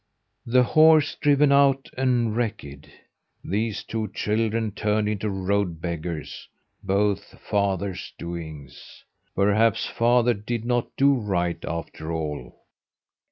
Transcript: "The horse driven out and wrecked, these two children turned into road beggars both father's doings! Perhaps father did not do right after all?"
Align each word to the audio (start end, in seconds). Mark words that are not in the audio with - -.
"The 0.47 0.63
horse 0.63 1.13
driven 1.13 1.51
out 1.51 1.87
and 1.95 2.35
wrecked, 2.35 2.89
these 3.43 3.83
two 3.83 4.07
children 4.07 4.71
turned 4.71 5.07
into 5.07 5.29
road 5.29 5.79
beggars 5.79 6.49
both 6.81 7.37
father's 7.39 8.11
doings! 8.17 9.03
Perhaps 9.35 9.85
father 9.85 10.33
did 10.33 10.65
not 10.65 10.87
do 10.97 11.13
right 11.13 11.63
after 11.65 12.11
all?" 12.11 12.59